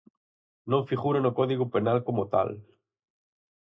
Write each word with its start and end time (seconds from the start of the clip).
Non 0.71 0.87
figura 0.89 1.19
no 1.21 1.35
Código 1.39 1.63
Penal 1.73 1.97
como 2.07 2.23
tal. 2.33 2.49